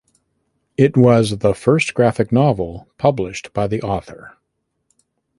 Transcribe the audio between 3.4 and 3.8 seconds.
by